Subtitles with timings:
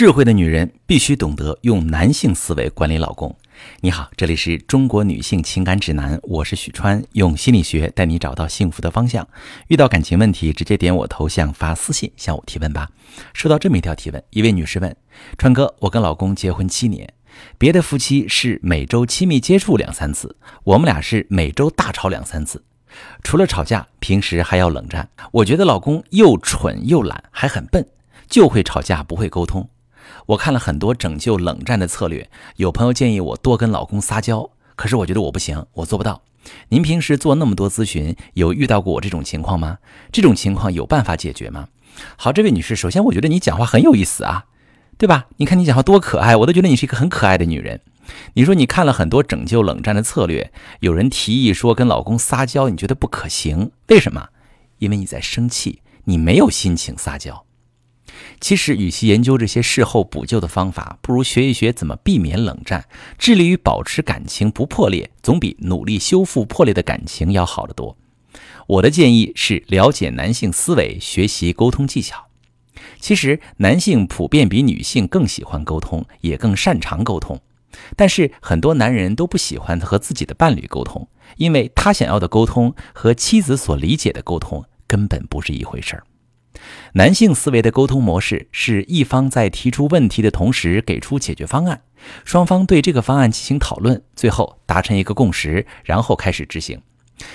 [0.00, 3.36] 智慧的女人必须懂得用男性思维管理老公。
[3.82, 9.28] 你好，这里是中国女性情感指南，我是许川，用心理学带你找到幸福的方向。
[9.68, 12.88] 遇到感情问题，直接点我头像发私信向我提问吧。
[13.34, 14.96] 收到这么一条提问，一位女士问：
[15.36, 17.12] 川哥，我跟老公结婚七年，
[17.58, 22.64] 别的夫妻是每周亲密接触两三次，我们俩是每周大吵两三次，
[23.22, 25.10] 除了吵架，平时还要冷战。
[25.30, 27.86] 我觉得老公又蠢又懒，还很笨，
[28.30, 29.68] 就会吵架不会沟通。
[30.26, 36.22] 我看了很多拯救冷战的策略，有朋友建议我多跟老公撒娇，可是我觉得我不行，我做不到。
[36.70, 39.78] 您平时做那么多咨询，有遇到过我这种情况吗？
[40.10, 41.68] 这种情况有办法解决吗？
[42.16, 44.46] 好，这位女士，首先我觉得你讲话很有意思啊，
[44.96, 45.26] 对吧？
[45.36, 47.80] 你看你讲话多可爱，我都觉得你是一个很可爱的女人。
[48.34, 54.28] 你说你看了很多拯救冷战的策略，有人提议说跟老公撒娇，你觉得不可行，为什么？
[54.78, 57.44] 因为你在生气，你没有心情撒娇。
[58.40, 62.86] 其实，与其研究这些事后补救的方法，不如学一学怎么避免冷战，
[63.18, 67.96] 致力于保持感情不破裂，总比努力修复破裂的感情要好得多。
[68.66, 72.26] 我的建议是了解男性思维，学习沟通技巧。
[72.98, 77.40] 其实，男性普遍比女性更喜欢沟通，也更擅长沟通。
[77.96, 86.04] 但是，很多男人都不喜欢和自己的伴侣沟通，因为他想要的沟通和妻子所理解的沟通根本不是一回事儿。
[86.94, 91.82] 男性思维的沟通模式是一方在提出问题的同时给出解决方案，
[92.24, 96.80] 双方对这个方案进行讨论，最后达成一个共识，然后开始执行。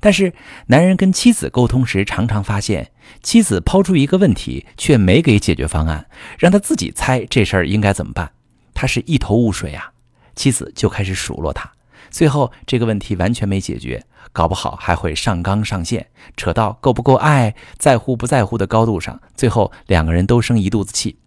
[0.00, 0.32] 但是，
[0.66, 2.90] 男人跟妻子沟通时，常常发现
[3.22, 8.32] 妻子抛出一个问题，却没给解决方案，让他自己猜这事儿应该怎么办，
[8.74, 9.92] 他是一头雾水啊。
[10.34, 11.70] 妻子就开始数落他。
[12.10, 21.18] 最后这个问题完全没解决，搞不好还会上纲上线，扯到够不够爱、在乎不在乎的高度上，最后两个人都生一肚子气。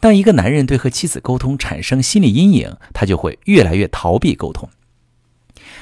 [0.00, 4.68] 当一个男人对和妻子沟通产生心理阴影，他就会越来越逃避沟通。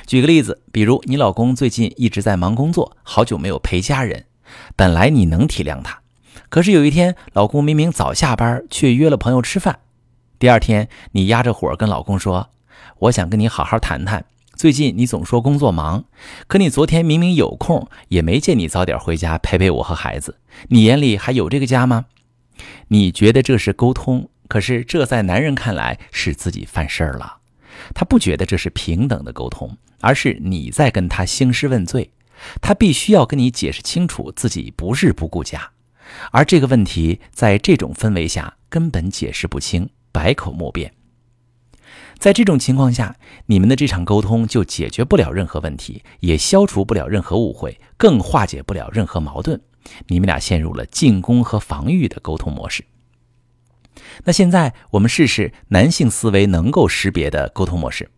[0.07, 4.27] 举个例子，比如你老公最近一直在忙工作，好久没有陪家人，
[4.77, 6.01] 本来你能体谅他，
[6.49, 9.79] 可是有一天老公明明早下班，却约了朋友吃饭，
[10.39, 12.51] 第二天你压着火跟老公说。
[12.99, 14.27] 我想跟你好好谈谈。
[14.61, 16.05] 最近你总说工作忙，
[16.47, 20.37] 可你昨天明明有空，也没见你早点回家陪陪我和孩子。
[20.69, 22.05] 你眼里还有这个家吗？
[22.89, 27.39] 你觉得这是沟通，可是这在男人看来是自己犯事儿了。
[27.95, 32.11] 他不觉得这是平等的沟通，而是你在跟他兴师问罪。
[32.61, 35.71] 他必须要跟你解释清楚自己不是不顾家，
[36.33, 40.93] 而这个问题在这种氛围下根本解释不清，百口莫辩。
[42.19, 49.61] 在这种情况下，你们的这场沟通就解决不了任何问题，也消除不了任何误会，更化解不了任何矛盾。
[50.09, 52.85] 你们俩陷入了进攻和防御的沟通模式。
[54.25, 58.11] 那现在我们试试男性思维能够识别的沟通模式。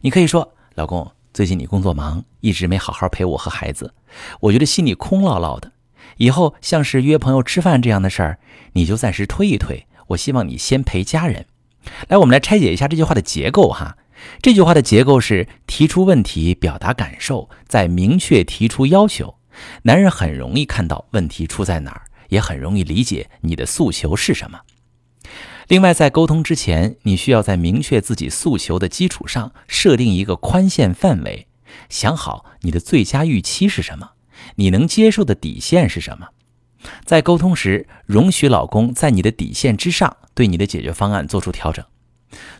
[0.00, 3.92] 你可以说：“老公，最近你工作忙，一直没好好陪我和孩子，
[4.40, 5.72] 我觉得心里空落落的。
[6.16, 8.38] 以后像是约朋友吃饭这样的事儿，
[8.74, 9.86] 你就暂时推一推。
[10.08, 11.46] 我希望你先陪家人。”
[12.08, 13.96] 来，我们来拆解一下这句话的结构哈。
[14.42, 19.36] 这句话的结构是提出问题，表达感受，再明确提出要求。
[19.82, 24.60] 男人很容易看到问题出在哪儿，也很容易理解你的诉求是什么。
[25.66, 31.46] 另外，在沟通之前，你需要在明确自己诉求的基础上，设定一个宽限范围，
[31.88, 34.12] 想好你的最佳预期是什么，
[34.56, 36.28] 你能接受的底线是什么。
[37.04, 41.84] 在沟通时，容许老公在你的底线之上对你的解决方案做出调整。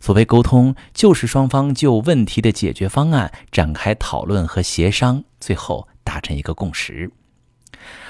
[0.00, 7.10] 所谓沟通，就是双方就问题的解决方案展开讨论和协商，最后达成一个共识。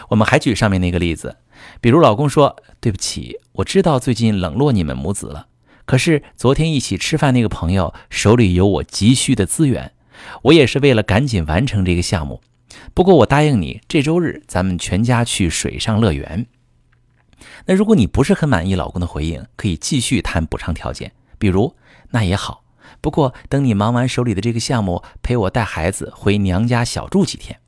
[0.09, 1.37] 我们还举上面那个例子，
[1.81, 5.49] 比如老公说：“对不起，我知道最近冷落你们母子了，
[5.85, 9.93] 可是昨天一起吃饭那个朋友手里有我急需的资源，
[10.45, 12.41] 我也是为了赶紧完成这个项目。”
[12.95, 16.47] 不过我答应你，这周日咱们全家去水上乐园。
[17.67, 21.75] 那如果你不是很满意老公的回应，可以继续谈补偿条件，比如
[22.11, 22.65] 那也好，
[23.01, 27.61] 不过等你忙完手里的这个项目，陪我带孩子回娘家小住几天。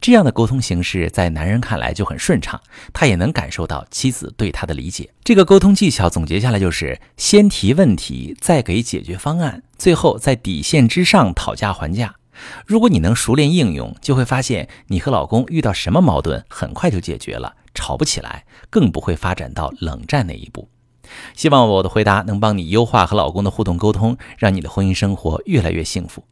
[0.00, 2.60] 这样的沟通形式在男人看来就很顺畅，
[2.92, 5.08] 他也能感受到妻子对他的理解。
[5.22, 12.16] 这个沟通技巧总结下来就是：先提问题，再给解决方案，最后在底线之上讨价还价。
[12.66, 20.68] 如果你能熟练应用，就会发现你和老公遇到什么矛盾，很快就解决了，吵不起来，更不会发展到冷战那一步。
[21.34, 26.24] 希望我的回答能帮你优化和老公的互动沟通，让你的婚姻生活越来越幸福。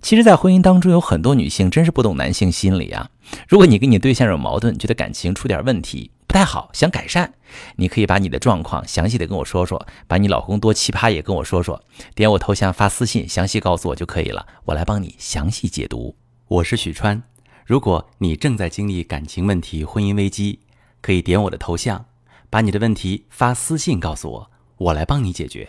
[0.00, 3.10] 其实，在婚姻当中，有很多女性真是不懂男性心理啊。
[3.48, 7.32] 如果你跟你对象有矛盾，觉得感情出点问题不太好，想改善，
[7.76, 11.82] 你可以把你的状况详细的跟我说说，把你老公多奇葩也跟我说说，
[12.14, 16.14] 点我头像发私信，详细告诉我就可以了，我来帮你详细解读。
[16.48, 17.22] 我是许川，
[17.64, 20.60] 如果你正在经历感情问题、婚姻危机，
[21.00, 22.04] 可以点我的头像，
[22.48, 25.68] 把你的问题发私信告诉我，我来帮你解决。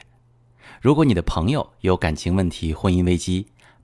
[0.80, 3.48] 如果你的朋友有感情问题、婚姻危机，